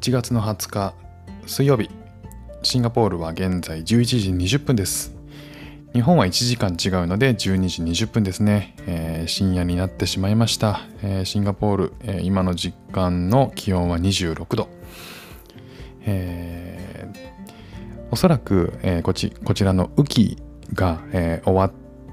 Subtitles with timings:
[0.00, 0.94] 1月の20日
[1.46, 1.90] 水曜日。
[2.62, 5.14] シンガポールは現在11時20分です。
[5.92, 7.36] 日本は1時間違うので12
[7.92, 14.70] 時20分ですね、えー、深夜になってしまいました、えー、シンガポール、えー、今の実感の気温は26度、
[16.06, 17.18] えー、
[18.10, 20.38] おそらく、えー、こちこちらの雨季
[20.72, 21.72] が、えー、終わっ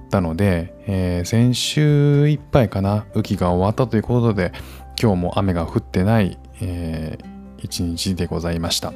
[0.09, 3.05] たので、えー、先週いっぱいかな。
[3.13, 4.51] 雨季が終わったということで
[5.01, 7.26] 今日も雨が降ってない、えー、
[7.59, 8.93] 一日でございました。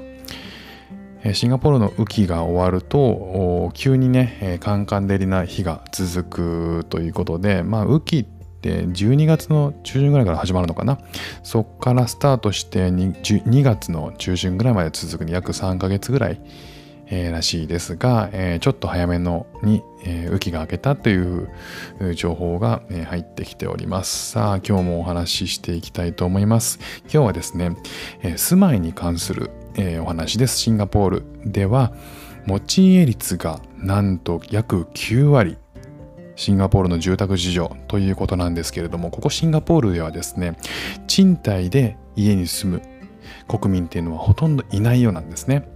[1.34, 8.26] シンガポールの雨季が終わると急にねカンカン照りな日が続くということでまあ雨季っ
[8.62, 11.00] て12月の中旬ぐらいから始まるのかな
[11.44, 16.42] そこからスタートして 2, 2月の中旬ぐらいまで続く約3ヶ月ぐらい、
[17.12, 21.50] えー、らしいですが、えー、ちょっと早めのに、えー、雨季が明けたという
[22.16, 27.76] 情報が、えー、入ってきておりますさあ今日もお話ししていきたいと思います今日はですね、
[28.22, 30.58] えー、住まいに関するえー、お話です。
[30.58, 31.94] シンガポールでは
[32.46, 35.58] 持ち家率がなんと約9割
[36.36, 40.58] シンガポールの住宅事情ということなんですけれどもここシンガポールではですね
[41.08, 42.82] 賃貸で家に住む
[43.48, 45.68] 国民っていうのはほとんどいないようなんですね。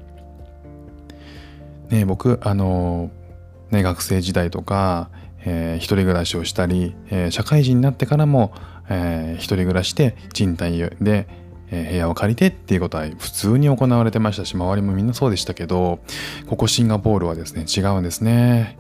[1.90, 3.12] ね僕あの
[3.72, 5.10] ね学生時代とか、
[5.46, 8.54] えー、一人暮らしをしたり、えー、社会人になってからも、
[8.90, 11.28] えー、一人暮らしで賃貸で
[11.72, 16.00] え部屋を借りてっていうことは普通に行われてましたし周りもみんなそうでしたけど
[16.48, 18.78] ここシンガポールはですね違うんですね、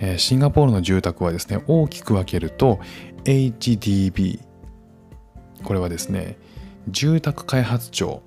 [0.00, 2.80] えシンガポールの住宅はですね大きく分けると
[3.24, 4.40] HDB
[5.64, 6.36] これはですね
[6.88, 8.22] 住宅開発庁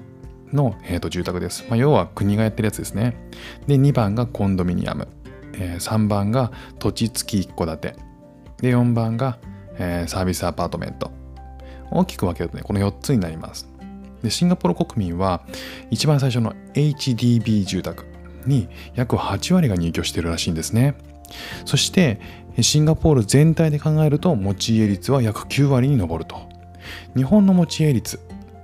[0.53, 3.15] の、えー、と住宅です、まあ、要は国がやってるやつですね。
[3.67, 5.07] で2番がコンドミニアム、
[5.53, 7.95] えー、3番が土地付き一戸建て。
[8.61, 9.39] で4番が、
[9.77, 11.11] えー、サービスアパートメント。
[11.91, 13.67] 大きく分けるとねこの4つになります。
[14.23, 15.41] でシンガポール国民は
[15.89, 18.05] 一番最初の HDB 住宅
[18.45, 20.95] に約8割が入居してるらしいんですね。
[21.65, 22.19] そして
[22.59, 26.49] シンガポール全体で考えると持ち家率は約9割に上ると。
[27.15, 28.19] 日本の持ち家率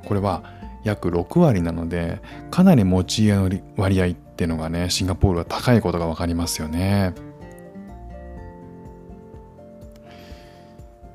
[0.06, 0.57] これは
[0.88, 7.14] 約6割なのでかなり持ち家の割合っていうのがねシンガポールは高いことが分かりますよね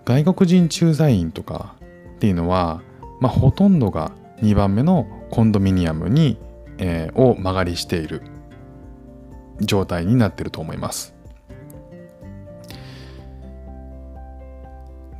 [0.04, 1.74] 外国人駐在員とか
[2.16, 2.82] っていうのは、
[3.20, 6.38] まあ、ほとんどが2番目のコンドミニアムに、
[6.78, 8.22] えー、を間借りしている
[9.60, 11.14] 状態になってると思います。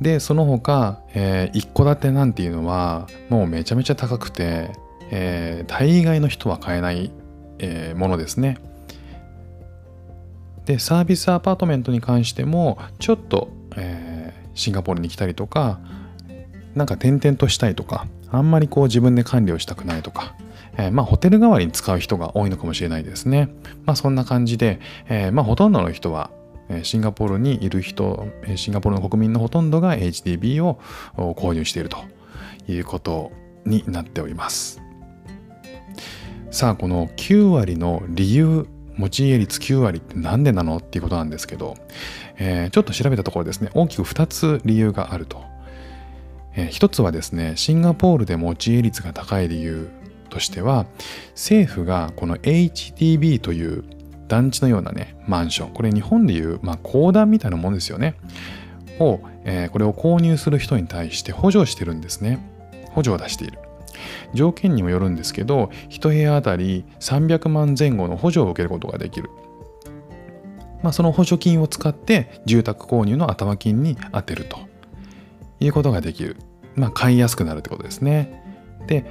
[0.03, 4.71] でその他、えー、一戸建てなんていうのはもうめちゃめちゃ高くて、
[5.09, 7.09] えー、大概の人は買えない、
[7.59, 8.57] えー、ものですね。
[10.65, 15.79] でサービスアパートメントに関してもちょっと、えー、シンガポールに来たりとか
[16.75, 20.35] なんか転々としたいとかあんまりこう自分で管理をしたくないとか、
[20.77, 23.49] えー、まあホテル代わりに使う人が多いのかもしれないですね。
[23.85, 26.29] まあそんな感じで、えー、まあほとんどの人は
[26.83, 30.79] シンガポールにいる人、シンガポールの国民のほとんどが HDB を
[31.15, 31.97] 購入していると
[32.67, 33.31] いうこと
[33.65, 34.81] になっております。
[36.51, 41.75] さあ、この9割の理由、持ち家率9割って何でなのっていうことなんですけど、
[42.37, 45.53] えー、ちょっと調べたところですね、大きく2つ理由があると
[46.55, 49.89] えー、一つはですね、シンガポールで持ち家率が高い理由
[50.29, 50.85] としては、
[51.31, 53.83] 政府がこの HDB という
[54.33, 58.15] 団地のようなね、マンション、これ日本でいう、まあ、公団みたいなもんですよね。
[58.99, 62.39] を、えー、これを購入する人に対して補助してるんですね。
[62.89, 63.59] 補助を出している。
[64.33, 69.29] 条件にもよるんですけど、1部屋あたり300万前後の補助を受けることができる。
[70.81, 74.57] まあ、その補助金を使って住宅購入の頭金に充てると。
[75.59, 76.37] いうことができる。
[76.75, 78.43] まあ、買いやすくなるってことですね。
[78.87, 79.05] で、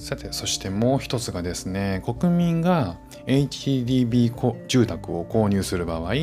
[0.00, 2.96] さて、そしてもう一つがですね、国民が
[3.26, 4.32] HDB
[4.66, 6.14] 住宅を購入する場合、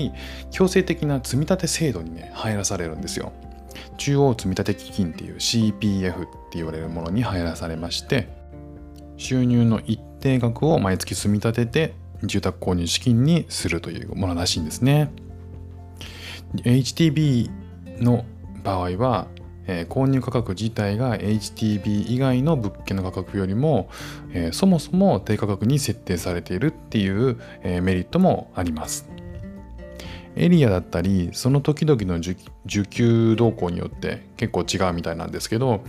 [0.49, 3.31] 強制的な積立制度にね、入らされるんですよ。
[3.97, 8.27] 中央積立基金っていう CPF って言われるものに入らされまして、
[9.15, 15.11] 収入の一定額を毎月積み立てて住宅購入資金にするというものらしいんですね。
[16.55, 17.51] HTB
[18.01, 18.25] の
[18.63, 19.27] 場合は、
[19.89, 23.89] 購入価格自体が HTB 以外の物件の価格よりも、
[24.51, 29.09] そもそも低価格に設定されているっていう、メリットもあります。
[30.37, 32.35] エリアだったりその時々の受
[32.85, 35.83] 給動向によって結構違うみたいなんですけど、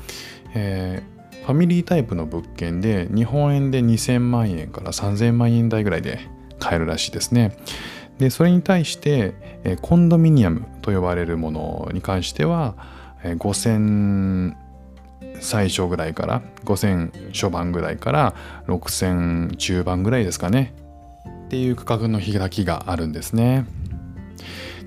[0.55, 6.21] えー、ファミリータイプの物件で日本円で2000万円から3000万円台ぐらいで
[6.59, 7.57] 買えるらしいですね。
[8.19, 12.75] でそれに対して、えコンドミニアムと呼ばれるものに関しては、
[13.23, 14.55] 5000
[15.41, 18.35] 最初ぐらいから5000初版ぐらいから
[18.67, 20.75] 6000中盤ぐらいですかね。
[21.47, 23.65] っていう価格の開きがあるんですね。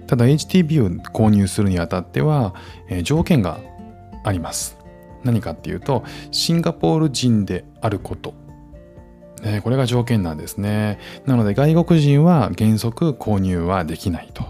[0.08, 2.54] ただ HTB を購入するにあたっては、
[2.90, 3.60] え、条件が
[4.24, 4.78] あります。
[5.24, 8.34] 何かっていうとシンガポール人であること。
[9.64, 11.00] これが条件なんですね。
[11.26, 14.46] なので外国人は原則購入はできないと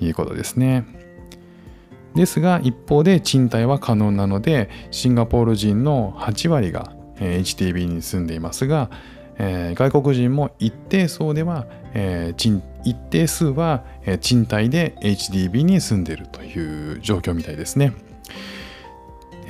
[0.00, 0.84] いうことですね。
[2.14, 8.90] ですが一方で賃貸は可能なのでシンガポール人の8割が HTB に住んでいますが、
[9.38, 13.84] えー、外国人も一定層では、えー、一定数は
[14.20, 17.92] 賃貸で HDB に住んでいるという状況みたいですね。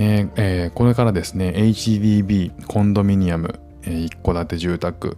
[0.01, 5.17] えーえー、これからですね HDB コンドミニアム、えー、一戸建て住宅、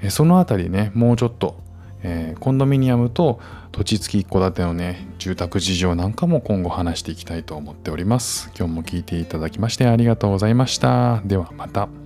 [0.00, 1.62] えー、そのあたりねもうちょっと、
[2.04, 3.40] えー、コンドミニアムと
[3.72, 8.52] 土地付き一戸建てのね住宅事情なんかも今後話していきたいと思っております。
[8.56, 11.22] 今日も聞いていただきましてありがとうございました。
[11.24, 12.03] ではまた。